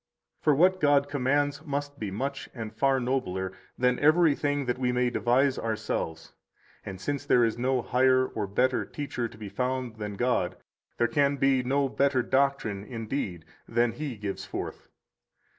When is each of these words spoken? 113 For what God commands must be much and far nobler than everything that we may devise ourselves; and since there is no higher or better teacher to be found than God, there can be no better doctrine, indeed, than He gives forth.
113 0.43 0.43
For 0.43 0.55
what 0.59 0.81
God 0.81 1.07
commands 1.11 1.63
must 1.63 1.99
be 1.99 2.09
much 2.09 2.49
and 2.55 2.73
far 2.75 2.99
nobler 2.99 3.51
than 3.77 3.99
everything 3.99 4.65
that 4.65 4.79
we 4.79 4.91
may 4.91 5.11
devise 5.11 5.59
ourselves; 5.59 6.33
and 6.83 6.99
since 6.99 7.23
there 7.23 7.45
is 7.45 7.55
no 7.59 7.83
higher 7.83 8.25
or 8.25 8.47
better 8.47 8.83
teacher 8.83 9.27
to 9.27 9.37
be 9.37 9.47
found 9.47 9.97
than 9.97 10.15
God, 10.15 10.57
there 10.97 11.07
can 11.07 11.35
be 11.37 11.61
no 11.61 11.87
better 11.87 12.23
doctrine, 12.23 12.83
indeed, 12.83 13.45
than 13.69 13.91
He 13.91 14.17
gives 14.17 14.43
forth. 14.43 14.87